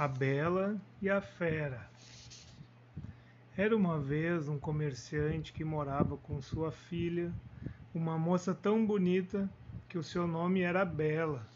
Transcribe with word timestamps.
A 0.00 0.08
Bela 0.08 0.80
e 1.02 1.10
a 1.10 1.20
Fera. 1.20 1.86
Era 3.54 3.76
uma 3.76 4.00
vez 4.00 4.48
um 4.48 4.58
comerciante 4.58 5.52
que 5.52 5.62
morava 5.62 6.16
com 6.16 6.40
sua 6.40 6.72
filha, 6.72 7.30
uma 7.94 8.16
moça 8.16 8.54
tão 8.54 8.86
bonita 8.86 9.46
que 9.90 9.98
o 9.98 10.02
seu 10.02 10.26
nome 10.26 10.62
era 10.62 10.86
Bela. 10.86 11.46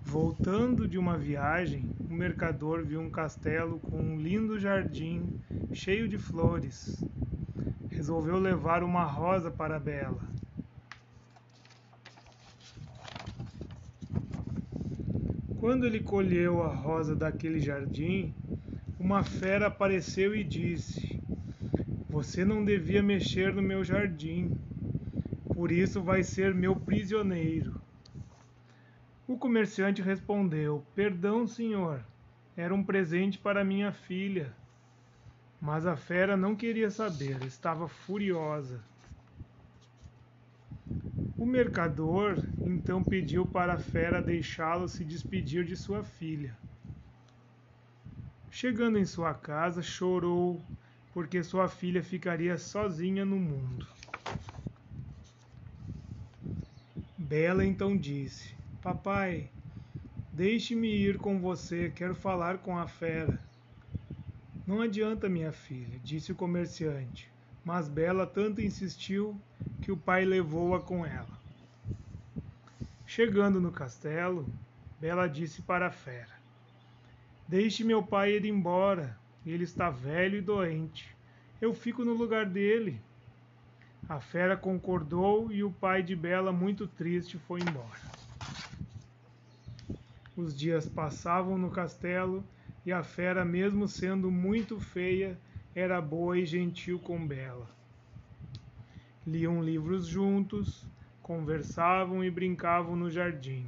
Voltando 0.00 0.86
de 0.86 0.96
uma 0.96 1.18
viagem, 1.18 1.90
o 2.08 2.14
mercador 2.14 2.84
viu 2.84 3.00
um 3.00 3.10
castelo 3.10 3.80
com 3.80 3.98
um 3.98 4.20
lindo 4.20 4.60
jardim 4.60 5.40
cheio 5.72 6.08
de 6.08 6.18
flores. 6.18 7.04
Resolveu 7.90 8.38
levar 8.38 8.84
uma 8.84 9.02
rosa 9.02 9.50
para 9.50 9.80
Bela. 9.80 10.35
Quando 15.66 15.84
ele 15.84 15.98
colheu 15.98 16.62
a 16.62 16.72
rosa 16.72 17.16
daquele 17.16 17.58
jardim, 17.58 18.32
uma 19.00 19.24
fera 19.24 19.66
apareceu 19.66 20.32
e 20.32 20.44
disse: 20.44 21.04
Você 22.08 22.44
não 22.44 22.64
devia 22.64 23.02
mexer 23.02 23.52
no 23.52 23.60
meu 23.60 23.82
jardim, 23.82 24.54
por 25.52 25.72
isso 25.72 26.00
vai 26.00 26.22
ser 26.22 26.54
meu 26.54 26.76
prisioneiro. 26.76 27.74
O 29.26 29.36
comerciante 29.36 30.00
respondeu: 30.00 30.86
Perdão, 30.94 31.48
senhor, 31.48 32.00
era 32.56 32.72
um 32.72 32.84
presente 32.84 33.36
para 33.36 33.64
minha 33.64 33.90
filha. 33.90 34.54
Mas 35.60 35.84
a 35.84 35.96
fera 35.96 36.36
não 36.36 36.54
queria 36.54 36.92
saber, 36.92 37.42
estava 37.42 37.88
furiosa. 37.88 38.84
O 41.38 41.44
mercador 41.44 42.42
então 42.64 43.04
pediu 43.04 43.44
para 43.44 43.74
a 43.74 43.78
fera 43.78 44.22
deixá-lo 44.22 44.88
se 44.88 45.04
despedir 45.04 45.66
de 45.66 45.76
sua 45.76 46.02
filha. 46.02 46.56
Chegando 48.50 48.98
em 48.98 49.04
sua 49.04 49.34
casa, 49.34 49.82
chorou 49.82 50.64
porque 51.12 51.42
sua 51.42 51.68
filha 51.68 52.02
ficaria 52.02 52.56
sozinha 52.56 53.22
no 53.22 53.36
mundo. 53.36 53.86
Bela 57.18 57.66
então 57.66 57.94
disse: 57.96 58.54
Papai, 58.80 59.50
deixe-me 60.32 60.88
ir 60.88 61.18
com 61.18 61.38
você, 61.38 61.90
quero 61.94 62.14
falar 62.14 62.58
com 62.58 62.78
a 62.78 62.86
fera. 62.86 63.38
Não 64.66 64.80
adianta, 64.80 65.28
minha 65.28 65.52
filha, 65.52 65.98
disse 66.02 66.32
o 66.32 66.34
comerciante, 66.34 67.30
mas 67.62 67.88
Bela 67.88 68.26
tanto 68.26 68.62
insistiu 68.62 69.38
que 69.86 69.92
o 69.92 69.96
pai 69.96 70.24
levou-a 70.24 70.80
com 70.80 71.06
ela. 71.06 71.38
Chegando 73.06 73.60
no 73.60 73.70
castelo, 73.70 74.44
Bela 75.00 75.28
disse 75.28 75.62
para 75.62 75.86
a 75.86 75.92
fera: 75.92 76.34
Deixe 77.46 77.84
meu 77.84 78.02
pai 78.02 78.32
ir 78.32 78.46
embora, 78.46 79.16
ele 79.46 79.62
está 79.62 79.88
velho 79.88 80.38
e 80.38 80.40
doente. 80.40 81.08
Eu 81.60 81.72
fico 81.72 82.04
no 82.04 82.14
lugar 82.14 82.46
dele. 82.46 83.00
A 84.08 84.18
fera 84.18 84.56
concordou 84.56 85.52
e 85.52 85.62
o 85.62 85.70
pai 85.70 86.02
de 86.02 86.16
Bela, 86.16 86.50
muito 86.50 86.88
triste, 86.88 87.38
foi 87.38 87.60
embora. 87.60 88.00
Os 90.36 90.58
dias 90.58 90.88
passavam 90.88 91.56
no 91.56 91.70
castelo 91.70 92.42
e 92.84 92.92
a 92.92 93.04
fera, 93.04 93.44
mesmo 93.44 93.86
sendo 93.86 94.32
muito 94.32 94.80
feia, 94.80 95.38
era 95.76 96.00
boa 96.00 96.36
e 96.36 96.44
gentil 96.44 96.98
com 96.98 97.24
Bela 97.24 97.75
liam 99.26 99.62
livros 99.62 100.06
juntos, 100.06 100.86
conversavam 101.20 102.22
e 102.22 102.30
brincavam 102.30 102.94
no 102.94 103.10
jardim. 103.10 103.66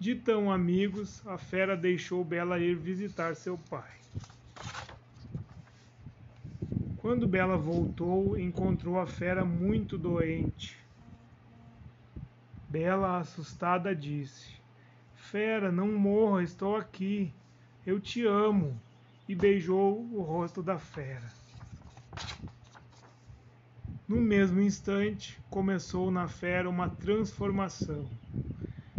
De 0.00 0.14
tão 0.14 0.50
amigos, 0.50 1.24
a 1.26 1.38
fera 1.38 1.76
deixou 1.76 2.24
Bela 2.24 2.58
ir 2.58 2.76
visitar 2.76 3.36
seu 3.36 3.56
pai. 3.56 3.98
Quando 6.98 7.28
Bela 7.28 7.56
voltou, 7.56 8.38
encontrou 8.38 8.98
a 8.98 9.06
fera 9.06 9.44
muito 9.44 9.96
doente. 9.96 10.76
Bela, 12.68 13.18
assustada, 13.18 13.94
disse: 13.94 14.58
Fera, 15.14 15.72
não 15.72 15.88
morra, 15.92 16.42
estou 16.42 16.76
aqui. 16.76 17.32
Eu 17.86 18.00
te 18.00 18.26
amo. 18.26 18.80
E 19.28 19.34
beijou 19.34 20.00
o 20.12 20.22
rosto 20.22 20.62
da 20.62 20.78
fera. 20.78 21.30
No 24.08 24.22
mesmo 24.22 24.58
instante, 24.62 25.38
começou 25.50 26.10
na 26.10 26.26
fera 26.26 26.66
uma 26.66 26.88
transformação. 26.88 28.10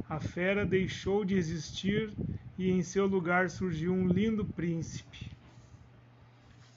A 0.08 0.20
fera 0.20 0.64
deixou 0.64 1.26
de 1.26 1.34
existir 1.34 2.14
e 2.56 2.70
em 2.70 2.84
seu 2.84 3.08
lugar 3.08 3.50
surgiu 3.50 3.92
um 3.92 4.08
lindo 4.08 4.46
príncipe. 4.46 5.18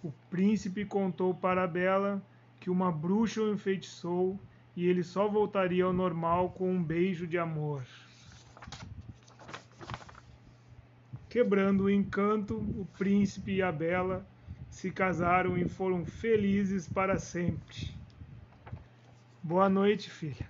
O 0.03 0.11
príncipe 0.31 0.83
contou 0.87 1.35
para 1.35 1.65
a 1.65 1.67
Bela 1.67 2.23
que 2.59 2.71
uma 2.71 2.91
bruxa 2.91 3.43
o 3.43 3.53
enfeitiçou 3.53 4.41
e 4.75 4.87
ele 4.87 5.03
só 5.03 5.29
voltaria 5.29 5.85
ao 5.85 5.93
normal 5.93 6.53
com 6.53 6.73
um 6.73 6.83
beijo 6.83 7.27
de 7.27 7.37
amor. 7.37 7.85
Quebrando 11.29 11.85
o 11.85 11.91
encanto, 11.91 12.57
o 12.57 12.89
príncipe 12.97 13.57
e 13.57 13.63
a 13.63 13.71
Bela 13.71 14.27
se 14.71 14.91
casaram 14.91 15.59
e 15.59 15.69
foram 15.69 16.07
felizes 16.07 16.89
para 16.89 17.19
sempre. 17.19 17.92
Boa 19.45 19.69
noite, 19.69 20.09
filha. 20.09 20.49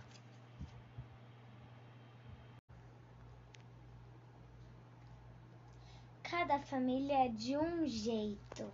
Cada 6.23 6.59
família 6.59 7.25
é 7.25 7.29
de 7.29 7.57
um 7.57 7.87
jeito. 7.87 8.71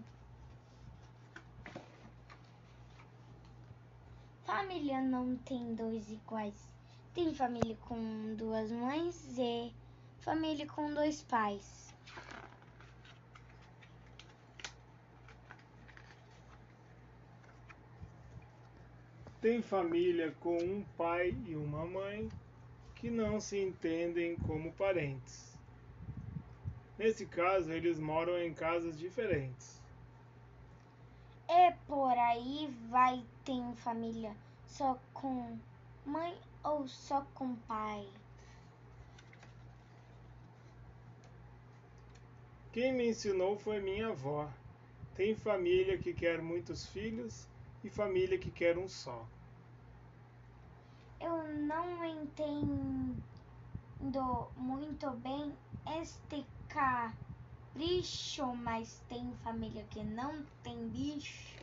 Família 4.45 5.01
não 5.01 5.37
tem 5.37 5.77
dois 5.77 6.11
iguais. 6.11 6.69
Tem 7.15 7.33
família 7.33 7.77
com 7.83 8.35
duas 8.35 8.73
mães 8.73 9.39
e 9.39 9.73
família 10.19 10.67
com 10.67 10.93
dois 10.95 11.23
pais. 11.23 11.88
Tem 19.41 19.63
família 19.63 20.35
com 20.41 20.57
um 20.57 20.83
pai 20.97 21.33
e 21.47 21.55
uma 21.55 21.87
mãe 21.87 22.29
que 22.97 23.09
não 23.09 23.39
se 23.41 23.57
entendem 23.57 24.35
como 24.35 24.73
parentes. 24.73 25.57
Nesse 26.99 27.25
caso, 27.25 27.71
eles 27.71 28.01
moram 28.01 28.37
em 28.37 28.53
casas 28.53 28.99
diferentes. 28.99 29.81
E 31.49 31.73
por 31.87 32.11
aí 32.11 32.69
vai 32.91 33.25
tem 33.45 33.75
família 33.77 34.35
só 34.67 34.99
com 35.15 35.57
mãe 36.05 36.37
ou 36.65 36.89
só 36.89 37.25
com 37.33 37.55
pai? 37.55 38.09
Quem 42.73 42.93
me 42.93 43.09
ensinou 43.09 43.57
foi 43.57 43.81
minha 43.81 44.09
avó. 44.09 44.51
Tem 45.15 45.37
família 45.37 45.97
que 45.97 46.13
quer 46.13 46.43
muitos 46.43 46.85
filhos 46.87 47.47
e 47.89 47.91
família 47.91 48.39
que 48.39 48.51
quer 48.51 48.77
um 48.77 48.87
só. 48.87 49.27
Eu 51.21 51.43
não 51.49 52.05
entendo 52.05 53.19
muito 54.57 55.11
bem 55.11 55.53
este 56.01 56.47
capricho, 56.69 58.55
mas 58.55 59.03
tem 59.09 59.33
família 59.43 59.85
que 59.91 60.05
não 60.05 60.45
tem 60.63 60.89
bicho. 60.89 61.59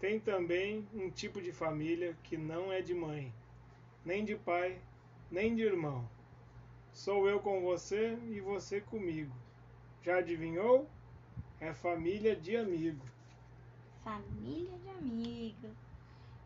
Tem 0.00 0.20
também 0.20 0.86
um 0.92 1.10
tipo 1.10 1.40
de 1.40 1.52
família 1.52 2.16
que 2.24 2.36
não 2.36 2.72
é 2.72 2.82
de 2.82 2.94
mãe, 2.94 3.32
nem 4.04 4.24
de 4.24 4.36
pai, 4.36 4.80
nem 5.30 5.54
de 5.54 5.62
irmão. 5.62 6.08
Sou 6.92 7.28
eu 7.28 7.40
com 7.40 7.60
você 7.62 8.18
e 8.28 8.40
você 8.40 8.80
comigo. 8.80 9.34
Já 10.02 10.18
adivinhou? 10.18 10.88
É 11.60 11.72
família 11.72 12.36
de 12.36 12.56
amigo. 12.56 13.04
Família 14.04 14.78
de 14.78 14.90
amigo. 14.90 15.68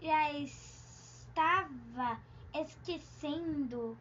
Já 0.00 0.32
estava 0.32 2.18
esquecendo 2.54 3.96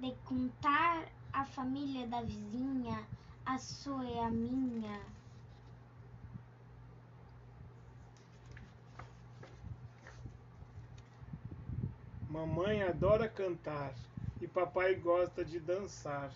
de 0.00 0.12
contar 0.24 1.06
a 1.32 1.44
família 1.44 2.06
da 2.08 2.20
vizinha, 2.20 3.06
a 3.44 3.58
sua 3.58 4.04
e 4.04 4.18
a 4.18 4.28
minha. 4.28 5.00
Mamãe 12.28 12.82
adora 12.82 13.28
cantar 13.28 13.94
e 14.40 14.48
papai 14.48 14.96
gosta 14.96 15.44
de 15.44 15.60
dançar. 15.60 16.32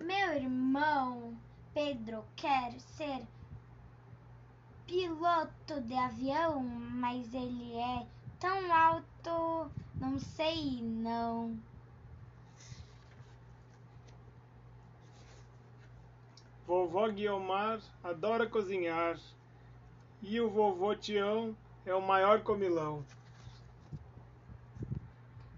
Meu 0.00 0.32
irmão 0.32 1.36
Pedro 1.78 2.24
quer 2.34 2.72
ser 2.80 3.24
piloto 4.84 5.80
de 5.82 5.94
avião, 5.94 6.60
mas 6.60 7.32
ele 7.32 7.76
é 7.76 8.04
tão 8.40 8.74
alto, 8.74 9.70
não 9.94 10.18
sei 10.18 10.82
não. 10.82 11.56
Vovó 16.66 17.08
Guiomar 17.10 17.78
adora 18.02 18.48
cozinhar 18.48 19.16
e 20.20 20.40
o 20.40 20.50
vovô 20.50 20.96
Tião 20.96 21.56
é 21.86 21.94
o 21.94 22.02
maior 22.02 22.42
comilão. 22.42 23.04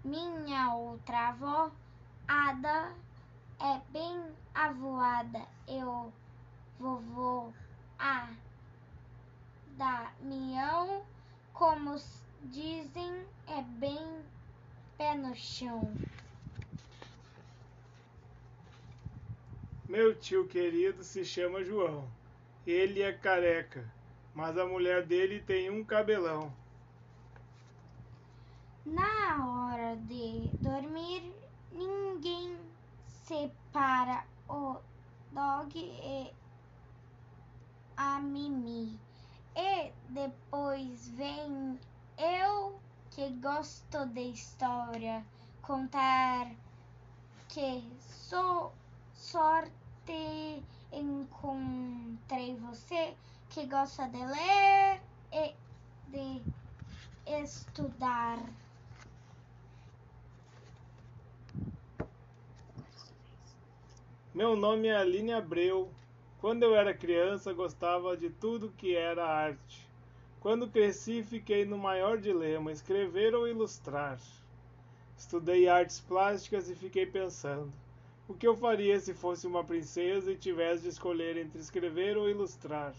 Minha 0.05 0.75
outra 0.75 1.29
avó, 1.29 1.71
Ada, 2.27 2.93
é 3.61 3.79
bem 3.91 4.19
avoada. 4.55 5.47
Eu, 5.67 6.11
vovô 6.79 7.53
A, 7.99 8.29
Damião, 9.77 11.05
como 11.53 11.95
dizem, 12.45 13.25
é 13.47 13.61
bem 13.61 14.23
pé 14.97 15.15
no 15.15 15.35
chão. 15.35 15.95
Meu 19.87 20.15
tio 20.15 20.47
querido 20.47 21.03
se 21.03 21.23
chama 21.23 21.63
João. 21.63 22.07
Ele 22.65 23.01
é 23.01 23.11
careca, 23.11 23.85
mas 24.33 24.57
a 24.57 24.65
mulher 24.65 25.05
dele 25.05 25.41
tem 25.41 25.69
um 25.69 25.83
cabelão. 25.83 26.51
Na 28.85 29.69
hora 29.69 29.95
de 29.97 30.49
dormir, 30.61 31.31
ninguém 31.71 32.57
separa 33.31 34.25
o 34.49 34.75
dog 35.31 35.71
e 35.79 36.33
a 37.95 38.19
Mimi. 38.19 38.99
E 39.55 39.93
depois 40.09 41.07
vem 41.11 41.79
eu 42.17 42.77
que 43.11 43.29
gosto 43.41 44.05
de 44.07 44.31
história, 44.31 45.25
contar 45.61 46.51
que 47.47 47.89
sou 47.99 48.73
sorte 49.13 50.61
encontrei 50.91 52.57
você 52.57 53.15
que 53.49 53.65
gosta 53.65 54.09
de 54.09 54.25
ler 54.25 55.01
e 55.31 55.55
de 56.09 56.41
estudar. 57.25 58.39
Meu 64.33 64.55
nome 64.55 64.87
é 64.87 64.95
Aline 64.95 65.33
Abreu. 65.33 65.91
Quando 66.39 66.63
eu 66.63 66.73
era 66.73 66.93
criança, 66.93 67.51
gostava 67.51 68.15
de 68.15 68.29
tudo 68.29 68.71
que 68.77 68.95
era 68.95 69.27
arte. 69.27 69.85
Quando 70.39 70.69
cresci, 70.69 71.21
fiquei 71.21 71.65
no 71.65 71.77
maior 71.77 72.17
dilema: 72.17 72.71
escrever 72.71 73.35
ou 73.35 73.45
ilustrar. 73.45 74.17
Estudei 75.17 75.67
artes 75.67 75.99
plásticas 75.99 76.69
e 76.69 76.75
fiquei 76.75 77.05
pensando: 77.05 77.73
o 78.25 78.33
que 78.33 78.47
eu 78.47 78.55
faria 78.55 78.97
se 79.01 79.13
fosse 79.13 79.45
uma 79.45 79.65
princesa 79.65 80.31
e 80.31 80.37
tivesse 80.37 80.83
de 80.83 80.87
escolher 80.87 81.35
entre 81.35 81.59
escrever 81.59 82.15
ou 82.15 82.29
ilustrar? 82.29 82.95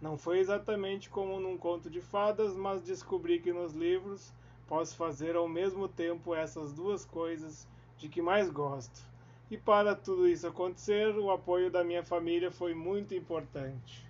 Não 0.00 0.16
foi 0.16 0.38
exatamente 0.38 1.10
como 1.10 1.38
num 1.38 1.58
conto 1.58 1.90
de 1.90 2.00
fadas, 2.00 2.56
mas 2.56 2.80
descobri 2.80 3.40
que 3.40 3.52
nos 3.52 3.74
livros 3.74 4.32
posso 4.66 4.96
fazer 4.96 5.36
ao 5.36 5.46
mesmo 5.46 5.86
tempo 5.86 6.34
essas 6.34 6.72
duas 6.72 7.04
coisas 7.04 7.68
de 7.98 8.08
que 8.08 8.22
mais 8.22 8.48
gosto. 8.48 9.11
E 9.52 9.56
para 9.58 9.94
tudo 9.94 10.26
isso 10.26 10.46
acontecer, 10.46 11.14
o 11.14 11.30
apoio 11.30 11.70
da 11.70 11.84
minha 11.84 12.02
família 12.02 12.50
foi 12.50 12.72
muito 12.72 13.14
importante. 13.14 14.02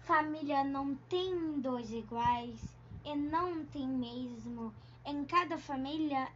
Família 0.00 0.64
não 0.64 0.94
tem 0.94 1.60
dois 1.60 1.92
iguais 1.92 2.58
e 3.04 3.14
não 3.14 3.62
tem 3.66 3.86
mesmo. 3.86 4.72
Em 5.04 5.22
cada 5.26 5.58
família 5.58 6.28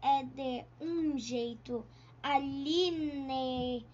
é 0.00 0.22
de 0.22 0.64
um 0.80 1.18
jeito. 1.18 1.84
Aline, 2.22 3.84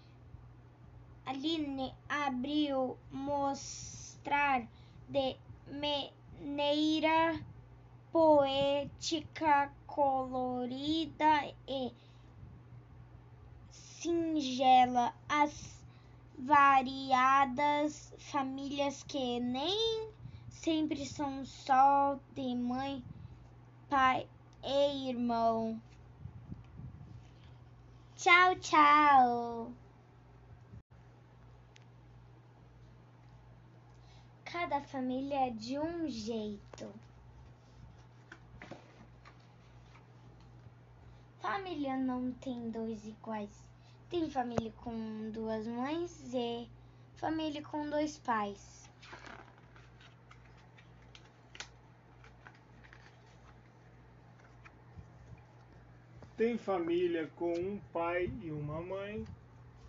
Aline 1.25 1.95
abriu 2.07 2.99
mostrar 3.11 4.69
de 5.09 5.37
maneira 5.71 7.41
poética, 8.13 9.73
colorida 9.95 11.55
e 11.69 11.93
singela 13.71 15.15
as 15.29 15.85
variadas 16.39 18.15
famílias 18.17 19.03
que 19.03 19.39
nem 19.39 20.11
sempre 20.49 21.05
são 21.05 21.45
só 21.45 22.19
de 22.35 22.55
mãe, 22.55 23.05
pai 23.91 24.27
e 24.65 25.11
irmão. 25.11 25.79
Tchau, 28.17 28.57
tchau. 28.61 29.73
Cada 34.47 34.81
família 34.81 35.49
é 35.49 35.51
de 35.51 35.79
um 35.79 36.09
jeito. 36.09 37.12
Família 41.53 41.99
não 41.99 42.33
tem 42.33 42.71
dois 42.71 43.07
iguais. 43.07 43.63
Tem 44.09 44.31
família 44.31 44.73
com 44.79 45.31
duas 45.33 45.67
mães 45.67 46.33
e 46.33 46.67
família 47.17 47.61
com 47.61 47.91
dois 47.91 48.17
pais. 48.17 48.91
Tem 56.39 56.57
família 56.57 57.31
com 57.37 57.53
um 57.53 57.79
pai 57.93 58.33
e 58.43 58.51
uma 58.51 58.81
mãe 58.81 59.23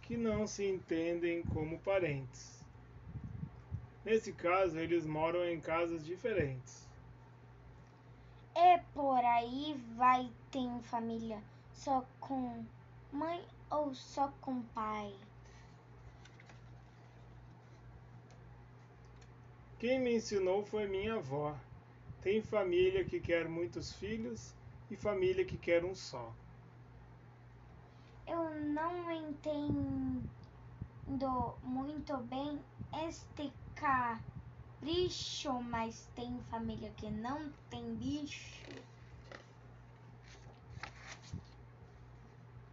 que 0.01 0.17
não 0.17 0.45
se 0.45 0.65
entendem 0.65 1.43
como 1.43 1.79
parentes. 1.79 2.61
Nesse 4.03 4.33
caso, 4.33 4.77
eles 4.77 5.05
moram 5.05 5.45
em 5.45 5.61
casas 5.61 6.05
diferentes. 6.05 6.85
E 8.53 8.79
por 8.93 9.23
aí 9.23 9.81
vai 9.95 10.29
tem 10.51 10.79
família 10.83 11.41
só 11.73 12.05
com 12.19 12.65
mãe 13.11 13.45
ou 13.69 13.93
só 13.93 14.31
com 14.41 14.61
pai. 14.61 15.13
Quem 19.79 19.99
me 19.99 20.15
ensinou 20.15 20.63
foi 20.65 20.87
minha 20.87 21.15
avó. 21.15 21.55
Tem 22.21 22.41
família 22.41 23.03
que 23.03 23.19
quer 23.19 23.49
muitos 23.49 23.91
filhos 23.93 24.53
e 24.89 24.95
família 24.95 25.43
que 25.43 25.57
quer 25.57 25.83
um 25.83 25.93
só 25.93 26.33
eu 28.25 28.49
não 28.73 29.11
entendo 29.11 30.23
muito 31.61 32.17
bem 32.17 32.59
este 33.05 33.51
capricho, 33.75 35.61
mas 35.61 36.07
tem 36.15 36.39
família 36.49 36.91
que 36.97 37.09
não 37.09 37.51
tem 37.69 37.95
bicho. 37.95 38.63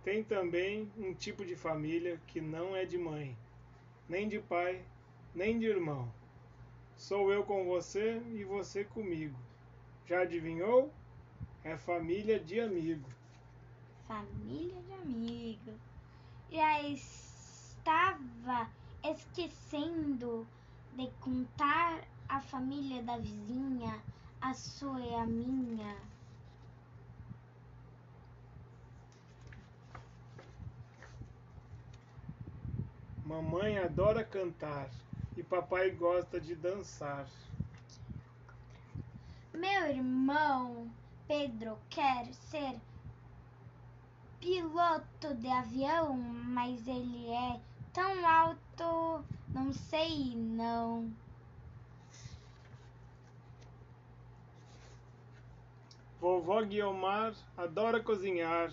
Tem 0.02 0.24
também 0.24 0.90
um 0.96 1.12
tipo 1.14 1.44
de 1.44 1.56
família 1.56 2.20
que 2.26 2.40
não 2.40 2.74
é 2.74 2.84
de 2.84 2.96
mãe, 2.96 3.36
nem 4.08 4.28
de 4.28 4.38
pai, 4.38 4.82
nem 5.34 5.58
de 5.58 5.66
irmão. 5.66 6.12
Sou 6.96 7.32
eu 7.32 7.44
com 7.44 7.64
você 7.64 8.20
e 8.32 8.44
você 8.44 8.84
comigo. 8.84 9.38
Já 10.06 10.20
adivinhou? 10.20 10.90
É 11.62 11.76
família 11.76 12.38
de 12.40 12.60
amigo 12.60 13.08
família 14.10 14.82
de 14.82 14.92
amigo. 14.94 15.72
Já 16.50 16.82
estava 16.82 18.68
esquecendo 19.04 20.44
de 20.96 21.08
contar 21.20 22.00
a 22.28 22.40
família 22.40 23.00
da 23.04 23.16
vizinha, 23.18 24.02
a 24.40 24.52
sua 24.52 24.98
e 24.98 25.14
a 25.14 25.24
minha. 25.24 25.96
Mamãe 33.30 33.78
adora 33.78 34.24
cantar 34.24 34.90
e 35.36 35.42
papai 35.44 35.92
gosta 35.92 36.40
de 36.40 36.56
dançar. 36.56 37.28
Meu 39.54 39.86
irmão 39.86 40.90
Pedro 41.28 41.78
quer 41.88 42.26
ser 42.34 42.74
piloto 44.40 45.32
de 45.36 45.46
avião, 45.46 46.16
mas 46.16 46.88
ele 46.88 47.30
é 47.30 47.60
tão 47.92 48.28
alto, 48.28 49.24
não 49.54 49.72
sei 49.72 50.34
não. 50.34 51.08
Vovó 56.20 56.62
Guiomar 56.62 57.32
adora 57.56 58.02
cozinhar 58.02 58.72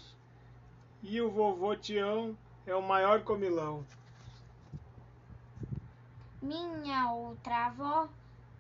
e 1.04 1.22
o 1.22 1.30
vovô 1.30 1.76
Tião 1.76 2.36
é 2.66 2.74
o 2.74 2.82
maior 2.82 3.24
comilão. 3.24 3.86
Minha 6.48 7.12
outra 7.12 7.66
avó, 7.66 8.08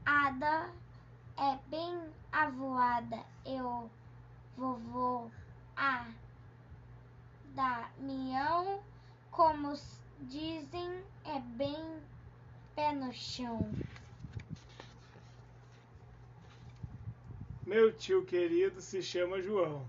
Ada 0.05 0.69
é 1.37 1.57
bem 1.69 1.97
avoada. 2.33 3.23
Eu 3.45 3.89
vovô 4.57 5.31
a 5.77 6.05
Damião, 7.55 8.83
como 9.31 9.73
dizem, 10.19 11.01
é 11.23 11.39
bem 11.39 11.81
pé 12.75 12.91
no 12.91 13.13
chão. 13.13 13.71
Meu 17.65 17.93
tio 17.93 18.25
querido 18.25 18.81
se 18.81 19.01
chama 19.01 19.41
João. 19.41 19.87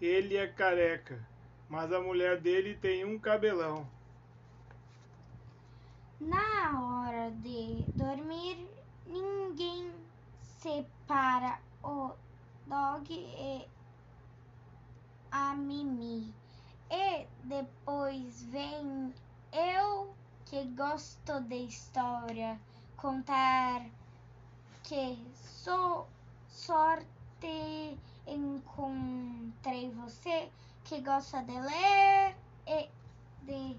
Ele 0.00 0.34
é 0.38 0.46
careca, 0.46 1.22
mas 1.68 1.92
a 1.92 2.00
mulher 2.00 2.40
dele 2.40 2.74
tem 2.74 3.04
um 3.04 3.18
cabelão. 3.18 3.86
Na 6.18 6.80
hora 6.80 7.03
de 7.42 7.84
dormir, 7.94 8.68
ninguém 9.06 9.92
separa 10.40 11.58
o 11.82 12.12
dog 12.66 13.12
e 13.12 13.68
a 15.30 15.54
Mimi. 15.54 16.34
E 16.90 17.26
depois 17.44 18.42
vem 18.44 19.12
eu 19.52 20.14
que 20.46 20.64
gosto 20.76 21.40
de 21.40 21.66
história, 21.66 22.60
contar 22.96 23.86
que 24.82 25.18
sou 25.34 26.06
sorte 26.48 27.98
encontrei 28.26 29.90
você 29.90 30.50
que 30.84 31.00
gosta 31.00 31.42
de 31.42 31.52
ler 31.52 32.36
e 32.66 32.88
de 33.42 33.76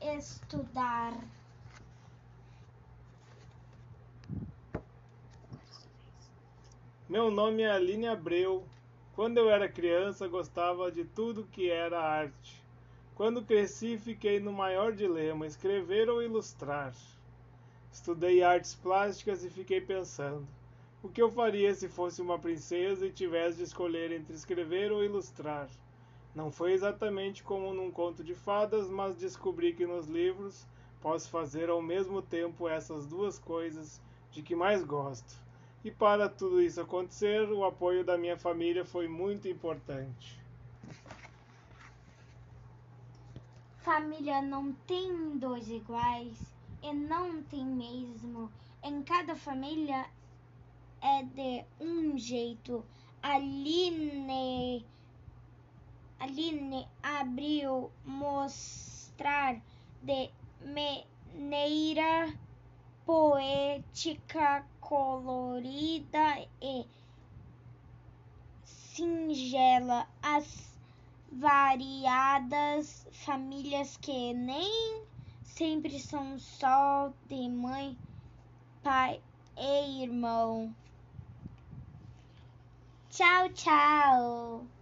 estudar. 0.00 1.14
Meu 7.14 7.30
nome 7.30 7.62
é 7.62 7.70
Aline 7.70 8.08
Abreu. 8.08 8.64
Quando 9.14 9.38
eu 9.38 9.48
era 9.48 9.68
criança, 9.68 10.26
gostava 10.26 10.90
de 10.90 11.04
tudo 11.04 11.46
que 11.46 11.70
era 11.70 12.02
arte. 12.02 12.60
Quando 13.14 13.44
cresci, 13.44 13.96
fiquei 13.96 14.40
no 14.40 14.52
maior 14.52 14.92
dilema: 14.92 15.46
escrever 15.46 16.10
ou 16.10 16.20
ilustrar. 16.20 16.92
Estudei 17.92 18.42
artes 18.42 18.74
plásticas 18.74 19.44
e 19.44 19.48
fiquei 19.48 19.80
pensando: 19.80 20.44
o 21.04 21.08
que 21.08 21.22
eu 21.22 21.30
faria 21.30 21.72
se 21.72 21.88
fosse 21.88 22.20
uma 22.20 22.36
princesa 22.36 23.06
e 23.06 23.12
tivesse 23.12 23.58
de 23.58 23.62
escolher 23.62 24.10
entre 24.10 24.34
escrever 24.34 24.90
ou 24.90 25.04
ilustrar? 25.04 25.68
Não 26.34 26.50
foi 26.50 26.72
exatamente 26.72 27.44
como 27.44 27.72
num 27.72 27.92
conto 27.92 28.24
de 28.24 28.34
fadas, 28.34 28.90
mas 28.90 29.14
descobri 29.14 29.72
que 29.72 29.86
nos 29.86 30.08
livros 30.08 30.66
posso 31.00 31.30
fazer 31.30 31.70
ao 31.70 31.80
mesmo 31.80 32.20
tempo 32.20 32.68
essas 32.68 33.06
duas 33.06 33.38
coisas 33.38 34.02
de 34.32 34.42
que 34.42 34.56
mais 34.56 34.82
gosto. 34.82 35.43
E 35.84 35.90
para 35.90 36.30
tudo 36.30 36.62
isso 36.62 36.80
acontecer, 36.80 37.46
o 37.52 37.62
apoio 37.62 38.02
da 38.02 38.16
minha 38.16 38.38
família 38.38 38.86
foi 38.86 39.06
muito 39.06 39.46
importante. 39.46 40.42
Família 43.82 44.40
não 44.40 44.72
tem 44.72 45.36
dois 45.36 45.68
iguais 45.68 46.38
e 46.82 46.90
não 46.94 47.42
tem 47.42 47.66
mesmo. 47.66 48.50
Em 48.82 49.02
cada 49.02 49.36
família 49.36 50.06
é 51.02 51.22
de 51.22 51.64
um 51.78 52.16
jeito. 52.16 52.82
Aline, 53.22 54.86
Aline 56.18 56.88
abriu 57.02 57.90
mostrar 58.06 59.60
de 60.02 60.30
maneira 60.64 62.32
poética, 63.04 64.64
colorida 64.80 66.46
e 66.60 66.86
singela 68.64 70.06
as 70.22 70.74
variadas 71.32 73.06
famílias 73.12 73.96
que 73.96 74.32
nem 74.32 75.04
sempre 75.42 75.98
são 75.98 76.38
só 76.38 77.12
de 77.28 77.48
mãe, 77.48 77.96
pai 78.82 79.20
e 79.56 80.02
irmão. 80.02 80.74
Tchau, 83.10 83.48
tchau. 83.50 84.73